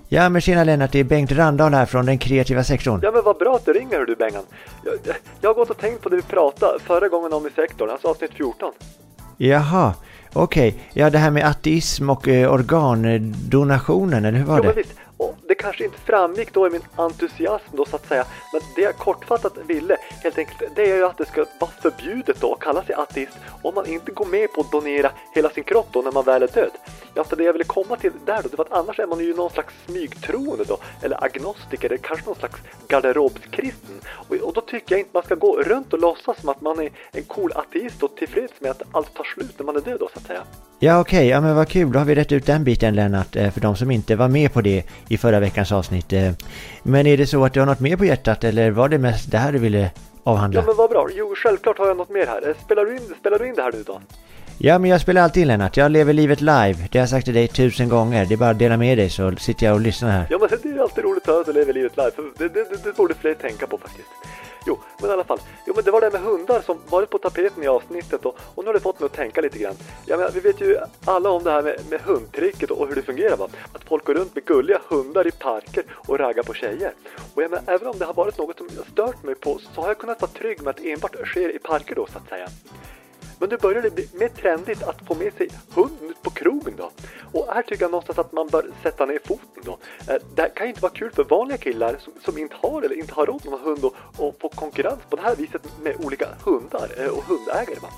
Ja, 0.10 0.30
men 0.30 0.42
tjena 0.42 0.64
Lennart. 0.64 0.92
Det 0.92 1.00
är 1.00 1.04
Bengt 1.04 1.32
Randahl 1.32 1.74
här 1.74 1.86
från 1.86 2.06
den 2.06 2.18
kreativa 2.18 2.64
sektorn. 2.64 3.00
Ja, 3.04 3.12
men 3.12 3.24
vad 3.24 3.38
bra 3.38 3.56
att 3.56 3.66
du 3.66 3.74
ringer, 3.74 3.98
hör 3.98 4.06
du 4.06 4.16
Bengan. 4.16 4.44
Jag, 4.84 5.16
jag 5.42 5.50
har 5.50 5.56
gått 5.56 5.70
och 5.70 5.78
tänkt 5.78 6.02
på 6.02 6.10
det 6.10 6.16
vi 6.16 6.22
pratade 6.22 6.80
förra 6.80 7.08
gången 7.08 7.34
om 7.34 7.48
i 7.48 7.50
sektorn, 7.50 7.90
alltså 7.90 8.08
avsnitt 8.08 8.32
14. 8.34 8.72
Jaha. 9.38 9.94
Okej, 10.36 10.70
okay. 10.70 10.82
ja 10.94 11.10
det 11.10 11.18
här 11.18 11.32
med 11.32 11.46
ateism 11.46 12.10
och 12.10 12.28
eh, 12.28 12.54
organdonationen, 12.54 14.26
eller 14.26 14.40
hur 14.40 14.46
var 14.46 14.62
det? 14.62 14.74
Visst. 14.74 14.94
Och 15.18 15.36
det 15.48 15.56
kanske 15.56 15.86
inte 15.86 15.98
framgick 15.98 16.54
då 16.54 16.68
i 16.68 16.70
min 16.70 16.84
entusiasm 16.96 17.76
då 17.78 17.86
så 17.86 17.96
att 17.96 18.08
säga, 18.08 18.26
men 18.54 18.62
det 18.76 18.82
jag 18.82 18.96
kortfattat 18.96 19.58
ville 19.68 19.98
helt 20.24 20.38
enkelt, 20.38 20.76
det 20.76 20.92
är 20.92 20.96
ju 20.96 21.06
att 21.06 21.18
det 21.18 21.26
ska 21.26 21.46
vara 21.60 21.72
förbjudet 21.82 22.42
då 22.42 22.54
att 22.54 22.60
kalla 22.60 22.84
sig 22.84 22.96
ateist 22.96 23.38
om 23.62 23.76
man 23.76 23.86
inte 23.86 24.12
går 24.12 24.26
med 24.26 24.54
på 24.54 24.62
att 24.62 24.72
donera 24.72 25.12
hela 25.34 25.50
sin 25.50 25.64
kropp 25.64 25.88
då 25.92 26.02
när 26.02 26.12
man 26.12 26.24
väl 26.24 26.44
är 26.44 26.48
död. 26.48 26.72
Ja, 27.14 27.24
för 27.24 27.36
det 27.36 27.44
jag 27.44 27.54
ville 27.54 27.64
komma 27.64 27.96
till 27.96 28.12
där 28.26 28.42
då, 28.44 28.50
det 28.50 28.58
var 28.58 28.66
att 28.66 28.72
annars 28.72 29.00
är 29.00 29.08
man 29.08 29.20
ju 29.20 29.36
någon 29.36 29.50
slags 29.50 29.74
smygtroende 29.86 30.64
då, 30.64 30.78
eller 31.02 31.24
agnostiker, 31.24 31.88
eller 31.88 31.98
kanske 31.98 32.26
någon 32.26 32.36
slags 32.36 32.60
garderobskristen. 32.88 33.96
Och, 34.08 34.36
och 34.36 34.54
då 34.54 34.62
tycker 34.62 34.96
jag 34.96 35.00
inte 35.00 35.12
man 35.14 35.24
ska 35.24 35.36
gå 35.36 35.62
runt 35.62 35.94
och 35.94 36.00
låtsas 36.00 36.40
som 36.40 36.50
att 36.50 36.62
man 36.62 36.80
är 36.80 36.90
en 37.12 37.24
cool 37.24 37.52
ateist 37.56 38.04
och 38.04 38.16
tillfreds 38.16 38.54
med 38.60 38.72
att 38.72 38.82
allt 38.92 39.14
tar 39.14 39.24
slut 39.24 39.60
när 39.60 39.66
man 39.66 39.76
är 39.76 39.82
död 39.82 39.98
då 40.00 40.10
så 40.14 40.20
att 40.20 40.28
säga. 40.28 40.44
Ja 40.80 41.00
okej, 41.00 41.18
okay. 41.18 41.28
ja 41.28 41.42
men 41.42 41.56
vad 41.56 41.68
kul, 41.68 41.92
då 41.92 42.00
har 42.00 42.06
vi 42.06 42.16
rätt 42.16 42.32
ut 42.32 42.46
den 42.46 42.64
biten 42.64 42.96
Lennart, 42.96 43.36
eh, 43.36 43.52
för 43.52 43.62
de 43.62 43.76
som 43.76 43.92
inte 43.92 44.16
var 44.16 44.28
med 44.28 44.54
på 44.54 44.62
det 44.62 44.84
i 45.08 45.18
förra 45.18 45.40
veckans 45.40 45.72
avsnitt. 45.72 46.14
Eh. 46.14 46.32
Men 46.84 47.08
är 47.08 47.18
det 47.18 47.28
så 47.28 47.46
att 47.46 47.54
du 47.54 47.60
har 47.60 47.68
något 47.68 47.80
mer 47.80 47.96
på 47.96 48.06
hjärtat 48.06 48.44
eller 48.44 48.72
var 48.72 48.90
det 48.90 48.98
mest 48.98 49.32
det 49.32 49.38
här 49.38 49.52
du 49.52 49.60
ville 49.60 49.92
avhandla? 50.24 50.60
Ja 50.60 50.66
men 50.66 50.76
vad 50.76 50.90
bra, 50.90 51.08
jo 51.14 51.34
självklart 51.38 51.78
har 51.78 51.88
jag 51.88 51.98
något 51.98 52.10
mer 52.10 52.26
här. 52.26 52.48
Eh, 52.50 52.56
spelar 52.66 52.86
du 52.86 52.96
in, 52.96 53.16
spelar 53.20 53.40
du 53.40 53.48
in 53.48 53.56
det 53.56 53.62
här 53.62 53.72
nu 53.72 53.84
då? 53.84 54.02
Ja, 54.58 54.80
men 54.80 54.90
jag 54.90 55.02
spelar 55.02 55.22
alltid 55.22 55.42
in 55.42 55.48
Lennart. 55.48 55.78
Jag 55.78 55.92
lever 55.92 56.14
livet 56.14 56.42
live. 56.42 56.76
Det 56.92 56.98
har 56.98 57.04
jag 57.04 57.10
sagt 57.10 57.26
till 57.26 57.34
dig 57.34 57.48
tusen 57.48 57.90
gånger. 57.90 58.26
Det 58.26 58.36
är 58.36 58.38
bara 58.38 58.50
att 58.50 58.60
dela 58.60 58.78
med 58.78 58.98
dig 58.98 59.10
så 59.10 59.36
sitter 59.36 59.66
jag 59.66 59.76
och 59.76 59.82
lyssnar 59.82 60.12
här. 60.12 60.28
Ja, 60.30 60.38
men 60.40 60.50
det 60.64 60.70
är 60.70 60.82
alltid 60.82 61.04
roligt 61.04 61.24
att 61.24 61.28
höra 61.28 61.40
att 61.40 61.46
du 61.46 61.54
lever 61.54 61.74
livet 61.74 61.98
live. 61.98 62.12
Det, 62.38 62.48
det, 62.48 62.70
det, 62.70 62.84
det 62.84 62.96
borde 62.96 63.14
fler 63.14 63.34
tänka 63.34 63.68
på 63.68 63.78
faktiskt. 63.78 64.08
Jo, 64.66 64.80
men 65.02 65.10
i 65.10 65.14
alla 65.14 65.24
fall. 65.24 65.40
Jo, 65.66 65.74
men 65.76 65.84
det 65.84 65.92
var 65.92 66.02
det 66.02 66.12
med 66.12 66.22
hundar 66.22 66.62
som 66.62 66.78
varit 66.90 67.10
på 67.10 67.18
tapeten 67.18 67.64
i 67.64 67.68
avsnittet 67.68 68.26
och, 68.26 68.38
och 68.56 68.64
nu 68.64 68.68
har 68.68 68.74
det 68.74 68.80
fått 68.80 69.00
mig 69.00 69.06
att 69.06 69.14
tänka 69.14 69.42
lite 69.42 69.60
grann. 69.60 69.76
Ja, 70.06 70.18
men 70.18 70.32
vi 70.34 70.40
vet 70.40 70.62
ju 70.62 70.78
alla 71.06 71.30
om 71.30 71.44
det 71.44 71.52
här 71.52 71.62
med, 71.62 71.80
med 71.90 72.02
hundtricket 72.02 72.72
och 72.72 72.88
hur 72.88 72.96
det 72.96 73.02
fungerar 73.02 73.38
va? 73.38 73.48
Att 73.74 73.84
folk 73.84 74.06
går 74.06 74.14
runt 74.14 74.36
med 74.36 74.46
gulliga 74.46 74.82
hundar 74.88 75.28
i 75.28 75.32
parker 75.32 75.84
och 76.08 76.20
raggar 76.20 76.44
på 76.44 76.54
tjejer. 76.54 76.94
Och 77.34 77.44
jag 77.44 77.52
menar, 77.52 77.64
även 77.68 77.88
om 77.88 77.98
det 77.98 78.06
har 78.06 78.14
varit 78.14 78.38
något 78.38 78.58
som 78.58 78.70
jag 78.76 78.88
stört 78.88 79.24
mig 79.24 79.36
på 79.36 79.60
så 79.76 79.82
har 79.82 79.88
jag 79.88 79.98
kunnat 79.98 80.22
vara 80.22 80.32
trygg 80.32 80.62
med 80.62 80.70
att 80.70 80.78
det 80.78 80.92
enbart 80.92 81.16
sker 81.28 81.56
i 81.56 81.60
parker 81.60 81.96
då 81.96 82.06
så 82.06 82.18
att 82.18 82.30
säga. 82.30 82.48
Men 83.40 83.50
nu 83.50 83.58
börjar 83.58 83.82
det 83.82 83.96
bli 83.96 84.10
mer 84.14 84.28
trendigt 84.28 84.84
att 84.84 85.08
få 85.08 85.16
med 85.16 85.34
sig 85.34 85.50
hunden 85.74 86.10
ut 86.10 86.22
på 86.22 86.30
krogen 86.30 86.74
då. 86.78 86.92
Och 87.32 87.54
här 87.54 87.62
tycker 87.62 87.84
jag 87.84 87.92
någonstans 87.92 88.20
att 88.20 88.32
man 88.32 88.48
bör 88.48 88.66
sätta 88.84 89.06
ner 89.06 89.20
foten 89.26 89.64
då. 89.64 89.78
Eh, 90.08 90.22
det 90.36 90.42
här 90.42 90.50
kan 90.50 90.66
ju 90.66 90.70
inte 90.70 90.82
vara 90.82 90.94
kul 90.94 91.12
för 91.12 91.24
vanliga 91.24 91.58
killar 91.58 91.98
som, 92.00 92.14
som 92.26 92.38
inte 92.38 92.56
har 92.60 92.82
eller 92.82 92.96
inte 92.96 93.14
har 93.14 93.26
råd 93.26 93.42
med 93.44 93.52
någon 93.52 93.62
hund 93.62 93.86
och, 93.86 93.96
och 94.18 94.36
få 94.40 94.50
konkurrens 94.50 95.00
på 95.10 95.16
det 95.16 95.22
här 95.22 95.36
viset 95.36 95.62
med 95.82 95.96
olika 96.06 96.28
hundar 96.46 96.90
eh, 96.98 97.08
och 97.08 97.24
hundägare. 97.24 97.80
Va? 97.82 97.90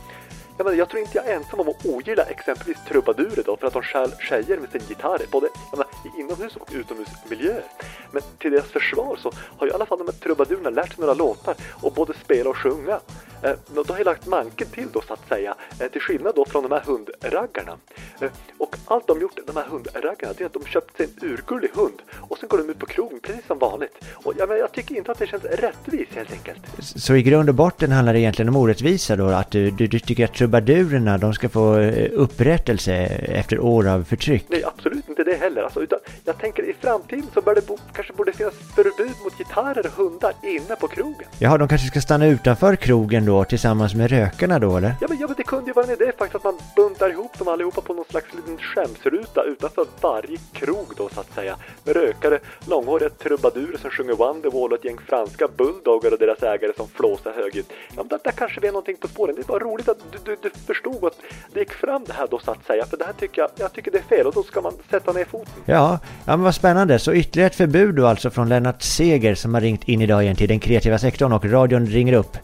Jag, 0.58 0.65
menar, 0.65 0.77
jag 0.77 0.89
tror 0.89 1.01
inte 1.01 1.17
jag 1.17 1.27
är 1.27 1.36
ensam 1.36 1.60
om 1.60 1.70
att 1.70 1.86
ogilla 1.86 2.24
exempelvis 2.24 2.77
trubadurer 2.88 3.44
då 3.46 3.58
för 3.58 3.67
att 3.67 3.74
de 3.74 3.82
stjäl 3.82 4.12
tjejer 4.20 4.58
med 4.58 4.70
sin 4.72 4.82
gitarr 4.89 5.22
både 5.32 5.50
menar, 5.72 5.88
i 6.06 6.20
inomhus 6.20 6.56
och 6.56 6.70
utomhusmiljöer. 6.72 7.63
Men 8.12 8.22
till 8.39 8.51
deras 8.51 8.65
försvar 8.65 9.15
så 9.15 9.32
har 9.58 9.67
ju 9.67 9.72
i 9.72 9.75
alla 9.75 9.86
fall 9.86 9.98
de 9.98 10.08
här 10.08 10.20
trubadurerna 10.20 10.70
lärt 10.70 10.89
sig 10.89 11.00
några 11.00 11.13
låtar 11.13 11.56
och 11.82 11.94
både 11.94 12.13
spela 12.13 12.50
och 12.50 12.58
sjunga. 12.58 13.00
Eh, 13.41 13.51
då 13.75 13.94
har 13.94 13.98
jag 13.98 14.06
lagt 14.06 14.27
manken 14.27 14.67
till 14.67 14.88
då 14.94 15.01
så 15.08 15.13
att 15.13 15.27
säga, 15.29 15.56
eh, 15.79 15.88
till 15.88 16.01
skillnad 16.01 16.36
då 16.36 16.46
från 16.46 16.63
de 16.63 16.72
här 16.72 16.82
hundraggarna. 16.82 17.77
Eh, 18.22 18.29
och 18.58 18.75
allt 18.86 19.08
de 19.08 19.22
gjort, 19.22 19.39
de 19.48 19.56
här 19.56 19.65
hundraggarna, 19.65 20.34
det 20.38 20.44
är 20.44 20.46
att 20.46 20.53
de 20.53 20.65
köpt 20.65 20.98
sig 20.98 21.06
en 21.06 21.29
urgullig 21.29 21.70
hund 21.74 22.01
och 22.15 22.38
sen 22.38 22.50
går 22.50 22.58
de 22.58 22.70
ut 22.70 22.79
på 22.79 22.86
krogen 22.86 23.20
precis 23.24 23.48
som 23.48 23.60
vanligt. 23.60 23.98
Och 24.13 24.34
jag, 24.38 24.50
menar, 24.50 24.60
jag 24.62 24.72
tycker 24.72 24.96
inte 24.96 25.12
att 25.12 25.20
det 25.20 25.27
känns 25.27 25.44
rättvist 25.44 26.12
helt 26.15 26.32
enkelt. 26.32 26.60
Så 26.79 27.15
i 27.15 27.22
grund 27.24 27.50
och 27.50 27.56
botten 27.56 27.91
handlar 27.91 28.13
det 28.13 28.20
egentligen 28.20 28.50
om 28.50 28.56
orättvisa 28.56 29.15
då? 29.15 29.25
Att 29.25 29.51
du, 29.51 29.72
du, 29.72 29.88
du 29.88 30.00
tycker 30.00 30.25
att 30.25 30.34
trubadurerna, 30.34 31.17
de 31.17 31.34
ska 31.34 31.50
få 31.50 31.79
upprättelse 32.12 32.94
efter 33.27 33.60
år 33.60 33.88
av 33.88 34.03
förtryck? 34.03 34.46
Nej, 34.48 34.63
absolut 34.63 35.10
inte 35.10 35.24
det 35.24 35.36
heller. 35.36 35.62
Alltså, 35.62 35.82
utan 35.82 36.00
jag 36.25 36.38
tänker 36.38 36.70
i 36.70 36.74
framtiden 36.82 37.25
så 37.34 37.41
bör 37.41 37.56
det 37.56 37.67
bo, 37.67 37.77
kanske 37.94 38.13
borde 38.13 38.34
finnas 38.34 38.53
förbud 38.75 39.15
mot 39.24 39.38
gitarrer 39.38 39.86
och 39.86 39.91
hundar 39.91 40.34
inne 40.44 40.75
på 40.75 40.88
krogen. 40.88 41.27
Jaha, 41.39 41.58
de 41.58 41.67
kanske 41.67 41.88
ska 41.88 42.01
stanna 42.01 42.25
utanför 42.27 42.75
krogen 42.75 43.26
då 43.27 43.43
tillsammans 43.43 43.96
med 43.96 44.12
rökarna 44.12 44.60
då 44.60 44.77
eller? 44.77 44.96
Ja 45.01 45.07
men, 45.10 45.17
ja, 45.19 45.27
men 45.27 45.36
det 45.38 45.43
kunde 45.43 45.69
ju 45.69 45.74
vara 45.74 45.86
en 45.86 45.91
idé 45.91 46.12
faktiskt 46.17 46.36
att 46.36 46.43
man 46.43 46.60
buntar 46.75 47.10
ihop 47.10 47.39
dem 47.39 47.48
allihopa 47.48 47.81
på 47.81 47.93
någon 47.93 48.05
slags 48.10 48.34
liten 48.34 48.57
skämsruta 48.57 49.43
utanför 49.43 49.86
varje 50.01 50.38
krog 50.53 50.88
då 50.98 51.10
så 51.10 51.19
att 51.19 51.34
säga. 51.36 51.55
Med 51.84 51.96
rökare, 51.96 52.39
långhåriga 52.65 53.10
trubadurer 53.10 53.77
som 53.77 53.91
sjunger 53.91 54.13
Wonderwall 54.13 54.72
och 54.72 54.77
ett 54.77 54.86
gäng 54.86 54.98
franska 55.07 55.48
bulldoggar 55.57 56.12
och 56.12 56.19
deras 56.19 56.43
ägare 56.43 56.72
som 56.77 56.88
flåsar 56.88 57.34
högljutt. 57.34 57.69
Ja 57.69 57.96
men 57.96 58.07
där, 58.07 58.19
där 58.24 58.31
kanske 58.31 58.62
vi 58.62 58.67
är 58.67 58.72
någonting 58.72 58.98
på 58.98 59.07
spåren. 59.07 59.36
Det 59.36 59.50
var 59.50 59.60
roligt 59.60 59.89
att 59.89 60.00
du, 60.12 60.17
du, 60.25 60.38
du 60.41 60.50
förstod 60.50 61.05
att 61.05 61.17
det 61.53 61.60
gick 61.60 61.74
fram 61.74 62.03
det 62.07 62.13
här 62.13 62.27
då 62.31 62.39
så 62.39 62.51
att 62.51 62.65
säga. 62.65 62.86
För 62.86 62.98
det 62.98 63.05
här 63.05 63.13
tycker 63.13 63.41
jag, 63.41 63.51
jag 63.55 63.74
tycker 63.74 63.91
det 63.91 63.98
är 63.98 64.03
fel 64.03 64.25
och 64.27 64.34
då 64.34 64.43
ska 64.43 64.62
man 64.62 64.74
sätta 64.89 65.12
ner 65.12 65.25
foten. 65.25 65.53
Ja, 65.65 66.00
ja 66.25 66.38
men 66.38 66.43
vad 66.43 66.55
spännande. 66.55 67.00
Så 67.00 67.13
ytterligare 67.13 67.48
ett 67.48 67.55
förbud 67.55 67.96
då 67.96 68.07
alltså 68.07 68.29
från 68.29 68.50
Lennart 68.50 68.81
Seger 68.81 69.36
som 69.36 69.53
har 69.53 69.62
ringt 69.62 69.84
in 69.88 70.01
idag 70.01 70.24
igen 70.24 70.36
till 70.36 70.48
den 70.48 70.60
kreativa 70.60 70.98
sektorn 70.98 71.34
och 71.34 71.46
radion 71.46 71.86
ringer 71.86 72.13
upp. 72.13 72.38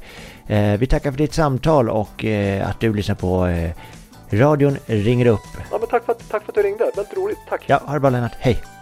Eh, 0.48 0.78
vi 0.78 0.88
tackar 0.88 1.12
för 1.12 1.18
ditt 1.18 1.34
samtal 1.34 1.90
och 1.90 2.26
eh, 2.26 2.70
att 2.70 2.80
du 2.80 2.94
lyssnar 2.94 3.16
på 3.16 3.46
eh, 3.46 3.72
radion 4.30 4.78
ringer 4.86 5.26
upp. 5.26 5.40
Ja, 5.72 5.78
men 5.80 5.90
tack, 5.90 6.06
för 6.06 6.12
att, 6.12 6.30
tack 6.30 6.44
för 6.44 6.52
att 6.52 6.56
du 6.56 6.62
ringde. 6.64 6.92
Väldigt 6.96 7.18
roligt. 7.18 7.38
Tack. 7.50 7.64
Ja, 7.68 7.82
ha 7.86 7.94
det 7.94 8.00
bra 8.00 8.10
Lennart. 8.10 8.36
Hej. 8.40 8.73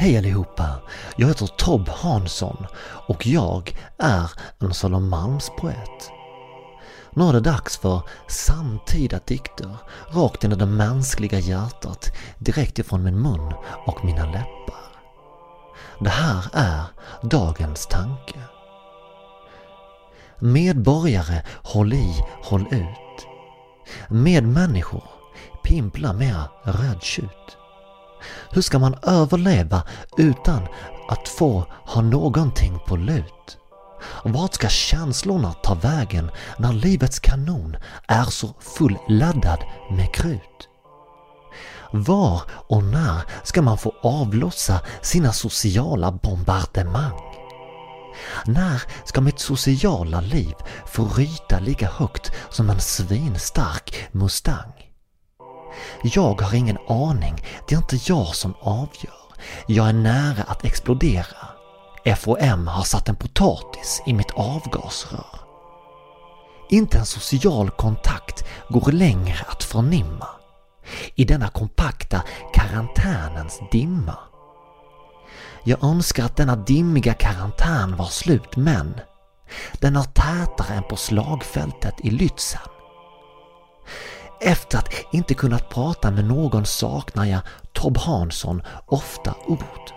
Hej 0.00 0.18
allihopa! 0.18 0.80
Jag 1.16 1.28
heter 1.28 1.46
Tob 1.46 1.88
Hansson 1.88 2.66
och 3.08 3.26
jag 3.26 3.76
är 3.98 4.30
en 4.58 4.74
Södermalmspoet. 4.74 6.10
Nu 7.10 7.24
är 7.24 7.32
det 7.32 7.40
dags 7.40 7.78
för 7.78 8.02
samtida 8.28 9.20
dikter 9.24 9.76
rakt 10.10 10.44
in 10.44 10.52
i 10.52 10.56
det 10.56 10.66
mänskliga 10.66 11.38
hjärtat 11.38 12.12
direkt 12.38 12.78
ifrån 12.78 13.02
min 13.02 13.22
mun 13.22 13.52
och 13.86 14.04
mina 14.04 14.26
läppar. 14.26 14.84
Det 16.00 16.10
här 16.10 16.44
är 16.52 16.82
dagens 17.22 17.86
tanke. 17.86 18.40
Medborgare, 20.38 21.42
håll 21.62 21.92
i, 21.92 22.14
håll 22.42 22.66
ut. 22.70 23.26
Medmänniskor, 24.08 25.04
pimpla 25.64 26.12
mera 26.12 26.48
rödtjut. 26.64 27.59
Hur 28.50 28.62
ska 28.62 28.78
man 28.78 28.96
överleva 29.02 29.82
utan 30.16 30.62
att 31.08 31.28
få 31.28 31.64
ha 31.86 32.02
någonting 32.02 32.78
på 32.86 32.96
lut? 32.96 33.58
Vart 34.24 34.54
ska 34.54 34.68
känslorna 34.68 35.52
ta 35.52 35.74
vägen 35.74 36.30
när 36.58 36.72
livets 36.72 37.18
kanon 37.18 37.76
är 38.08 38.24
så 38.24 38.54
fulladdad 38.60 39.58
med 39.90 40.14
krut? 40.14 40.68
Var 41.92 42.42
och 42.50 42.84
när 42.84 43.22
ska 43.42 43.62
man 43.62 43.78
få 43.78 43.94
avlossa 44.02 44.80
sina 45.02 45.32
sociala 45.32 46.12
bombardemang? 46.12 47.20
När 48.46 48.82
ska 49.04 49.20
mitt 49.20 49.38
sociala 49.38 50.20
liv 50.20 50.54
få 50.86 51.04
ryta 51.04 51.58
lika 51.58 51.90
högt 51.90 52.32
som 52.50 52.70
en 52.70 52.80
svinstark 52.80 54.08
Mustang? 54.12 54.89
Jag 56.02 56.40
har 56.40 56.54
ingen 56.54 56.78
aning, 56.88 57.44
det 57.68 57.74
är 57.74 57.78
inte 57.78 57.98
jag 58.04 58.26
som 58.26 58.54
avgör. 58.60 59.20
Jag 59.66 59.88
är 59.88 59.92
nära 59.92 60.42
att 60.42 60.64
explodera. 60.64 61.48
FOM 62.16 62.66
har 62.66 62.84
satt 62.84 63.08
en 63.08 63.16
potatis 63.16 64.02
i 64.06 64.12
mitt 64.12 64.30
avgasrör. 64.30 65.40
Inte 66.68 66.98
en 66.98 67.06
social 67.06 67.70
kontakt 67.70 68.44
går 68.68 68.92
längre 68.92 69.44
att 69.48 69.64
förnimma 69.64 70.26
i 71.14 71.24
denna 71.24 71.48
kompakta 71.48 72.22
karantänens 72.54 73.60
dimma. 73.72 74.18
Jag 75.64 75.84
önskar 75.84 76.24
att 76.24 76.36
denna 76.36 76.56
dimmiga 76.56 77.14
karantän 77.14 77.96
var 77.96 78.06
slut 78.06 78.56
men 78.56 79.00
den 79.72 79.96
är 79.96 80.02
tätare 80.02 80.74
än 80.74 80.82
på 80.82 80.96
slagfältet 80.96 81.94
i 82.02 82.10
Lützen. 82.10 82.68
Efter 84.40 84.78
att 84.78 84.88
inte 85.12 85.34
kunnat 85.34 85.68
prata 85.68 86.10
med 86.10 86.24
någon 86.24 86.66
saknar 86.66 87.24
jag 87.24 87.40
Tob 87.72 87.96
Hansson 87.98 88.62
ofta 88.86 89.34
ord. 89.46 89.92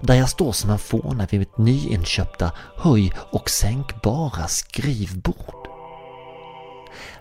Där 0.00 0.14
jag 0.14 0.28
står 0.28 0.52
som 0.52 0.70
en 0.70 0.78
fåne 0.78 1.26
vid 1.30 1.40
mitt 1.40 1.58
nyinköpta 1.58 2.52
höj 2.76 3.12
och 3.30 3.50
sänkbara 3.50 4.48
skrivbord. 4.48 5.68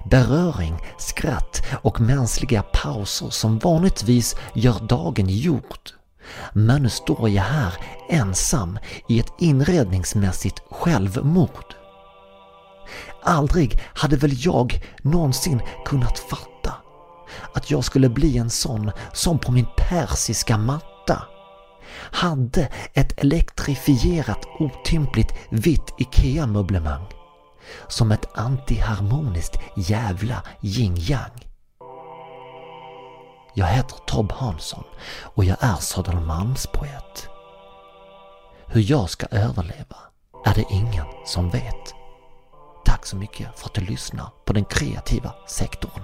Beröring, 0.09 0.77
skratt 0.97 1.61
och 1.81 2.01
mänskliga 2.01 2.63
pauser 2.63 3.29
som 3.29 3.59
vanligtvis 3.59 4.35
gör 4.53 4.79
dagen 4.79 5.29
gjord. 5.29 5.89
Men 6.53 6.83
nu 6.83 6.89
står 6.89 7.29
jag 7.29 7.43
här 7.43 7.73
ensam 8.09 8.79
i 9.09 9.19
ett 9.19 9.33
inredningsmässigt 9.39 10.61
självmord. 10.69 11.75
Aldrig 13.23 13.79
hade 13.93 14.15
väl 14.15 14.45
jag 14.45 14.81
någonsin 15.01 15.61
kunnat 15.85 16.19
fatta 16.19 16.73
att 17.53 17.71
jag 17.71 17.83
skulle 17.83 18.09
bli 18.09 18.37
en 18.37 18.49
sån 18.49 18.91
som 19.13 19.39
på 19.39 19.51
min 19.51 19.67
persiska 19.77 20.57
matta 20.57 21.23
hade 21.95 22.69
ett 22.93 23.19
elektrifierat 23.19 24.45
otympligt 24.59 25.33
vitt 25.49 25.93
IKEA-möblemang 25.97 27.05
som 27.87 28.11
ett 28.11 28.37
antiharmoniskt 28.37 29.59
jävla 29.75 30.43
yin-yang. 30.61 31.47
Jag 33.53 33.67
heter 33.67 33.97
Tob 34.07 34.31
Hansson 34.31 34.83
och 35.21 35.45
jag 35.45 35.57
är 35.59 35.75
Södermalmspoet. 35.75 37.27
Hur 38.67 38.91
jag 38.91 39.09
ska 39.09 39.25
överleva 39.31 39.97
är 40.45 40.53
det 40.55 40.65
ingen 40.69 41.05
som 41.25 41.49
vet. 41.49 42.02
Tack 42.93 43.05
så 43.05 43.15
mycket 43.15 43.59
för 43.59 43.65
att 43.65 43.73
du 43.73 43.81
lyssnar 43.81 44.29
på 44.45 44.53
den 44.53 44.65
kreativa 44.65 45.33
sektorn. 45.47 46.01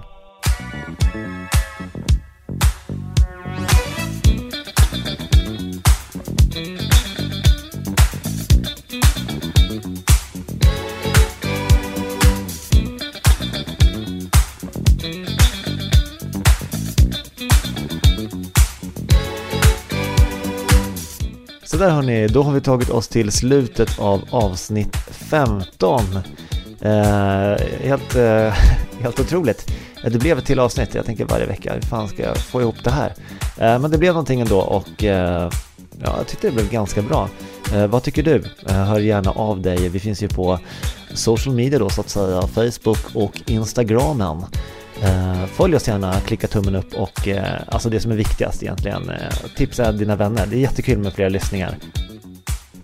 Så 21.64 21.76
där 21.76 21.90
hörni, 21.90 22.28
då 22.28 22.42
har 22.42 22.52
vi 22.52 22.60
tagit 22.60 22.90
oss 22.90 23.08
till 23.08 23.32
slutet 23.32 23.98
av 23.98 24.24
avsnitt 24.30 24.96
15. 25.10 26.00
Eh, 26.80 27.56
helt, 27.80 28.14
eh, 28.16 28.54
helt 29.02 29.20
otroligt. 29.20 29.72
Det 30.02 30.18
blev 30.18 30.38
ett 30.38 30.46
till 30.46 30.58
avsnitt, 30.58 30.94
jag 30.94 31.06
tänker 31.06 31.24
varje 31.24 31.46
vecka, 31.46 31.74
hur 31.74 31.82
fan 31.82 32.08
ska 32.08 32.22
jag 32.22 32.36
få 32.36 32.60
ihop 32.60 32.84
det 32.84 32.90
här? 32.90 33.14
Eh, 33.58 33.78
men 33.78 33.90
det 33.90 33.98
blev 33.98 34.12
någonting 34.12 34.40
ändå 34.40 34.60
och 34.60 35.04
eh, 35.04 35.50
ja, 36.04 36.14
jag 36.16 36.26
tyckte 36.26 36.46
det 36.46 36.52
blev 36.52 36.70
ganska 36.70 37.02
bra. 37.02 37.28
Eh, 37.74 37.86
vad 37.86 38.02
tycker 38.02 38.22
du? 38.22 38.44
Eh, 38.68 38.84
hör 38.84 39.00
gärna 39.00 39.30
av 39.30 39.60
dig. 39.60 39.88
Vi 39.88 40.00
finns 40.00 40.22
ju 40.22 40.28
på 40.28 40.58
social 41.14 41.54
media 41.54 41.78
då 41.78 41.90
så 41.90 42.00
att 42.00 42.08
säga, 42.08 42.42
Facebook 42.42 43.14
och 43.14 43.40
Instagramen. 43.46 44.44
Eh, 45.02 45.46
följ 45.46 45.76
oss 45.76 45.88
gärna, 45.88 46.20
klicka 46.20 46.46
tummen 46.46 46.74
upp 46.74 46.94
och 46.94 47.28
eh, 47.28 47.60
alltså 47.66 47.90
det 47.90 48.00
som 48.00 48.10
är 48.12 48.16
viktigast 48.16 48.62
egentligen, 48.62 49.10
eh, 49.10 49.34
tipsa 49.56 49.92
dina 49.92 50.16
vänner. 50.16 50.46
Det 50.46 50.56
är 50.56 50.60
jättekul 50.60 50.98
med 50.98 51.12
fler 51.12 51.30
lyssningar. 51.30 51.74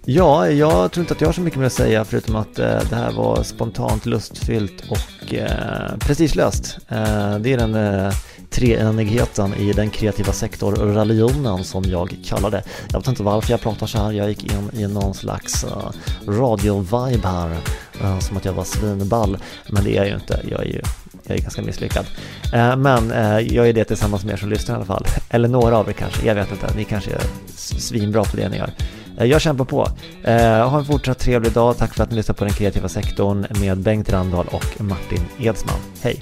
Ja, 0.09 0.51
jag 0.51 0.93
tror 0.93 1.03
inte 1.03 1.15
att 1.15 1.21
jag 1.21 1.29
har 1.29 1.33
så 1.33 1.41
mycket 1.41 1.59
mer 1.59 1.67
att 1.67 1.73
säga 1.73 2.05
förutom 2.05 2.37
att 2.37 2.59
eh, 2.59 2.81
det 2.91 2.97
här 2.97 3.13
var 3.13 3.43
spontant, 3.43 4.07
lustfyllt 4.07 4.85
och 4.91 5.35
eh, 5.35 5.97
prestigelöst. 5.99 6.79
Eh, 6.89 7.39
det 7.39 7.53
är 7.53 7.57
den 7.57 7.75
eh, 7.75 8.13
treenigheten 8.51 9.55
i 9.55 9.73
den 9.73 9.91
kreativa 9.91 10.33
sektor-religionen 10.33 11.65
som 11.65 11.85
jag 11.85 12.17
kallar 12.25 12.51
det. 12.51 12.63
Jag 12.93 12.99
vet 12.99 13.09
inte 13.09 13.23
varför 13.23 13.51
jag 13.51 13.61
pratar 13.61 13.87
så 13.87 13.99
här, 13.99 14.13
jag 14.13 14.29
gick 14.29 14.45
in 14.45 14.81
i 14.81 14.87
någon 14.87 15.15
slags 15.15 15.65
eh, 15.65 15.91
radio-vibe 16.27 17.27
här, 17.27 17.57
eh, 18.01 18.19
som 18.19 18.37
att 18.37 18.45
jag 18.45 18.53
var 18.53 18.65
svinball, 18.65 19.39
men 19.71 19.85
det 19.85 19.91
är 19.91 19.97
jag 19.97 20.09
ju 20.09 20.15
inte, 20.15 20.41
jag 20.51 20.61
är 20.61 20.69
ju 20.69 20.83
jag 21.27 21.37
är 21.37 21.43
ganska 21.43 21.63
misslyckad. 21.63 22.07
Eh, 22.53 22.77
men 22.77 23.11
eh, 23.11 23.39
jag 23.39 23.69
är 23.69 23.73
det 23.73 23.85
tillsammans 23.85 24.25
med 24.25 24.33
er 24.33 24.37
som 24.37 24.51
lyssnar 24.51 24.75
i 24.75 24.77
alla 24.77 24.85
fall. 24.87 25.05
Eller 25.31 25.49
några 25.49 25.79
av 25.79 25.89
er 25.89 25.93
kanske, 25.93 26.27
jag 26.27 26.35
vet 26.35 26.51
inte. 26.51 26.75
Ni 26.77 26.85
kanske 26.85 27.11
är 27.11 27.23
svinbra 27.57 28.25
på 28.25 28.37
det 28.37 28.49
ni 28.49 28.57
gör. 28.57 28.71
Eh, 29.19 29.25
jag 29.25 29.41
kämpar 29.41 29.65
på. 29.65 29.89
Eh, 30.23 30.69
ha 30.71 30.79
en 30.79 30.85
fortsatt 30.85 31.19
trevlig 31.19 31.53
dag. 31.53 31.77
Tack 31.79 31.95
för 31.95 32.03
att 32.03 32.11
ni 32.11 32.17
lyssnar 32.17 32.35
på 32.35 32.45
den 32.45 32.53
kreativa 32.53 32.89
sektorn 32.89 33.47
med 33.61 33.79
Bengt 33.79 34.13
Randahl 34.13 34.47
och 34.47 34.81
Martin 34.81 35.23
Edsman. 35.39 35.79
Hej! 36.03 36.19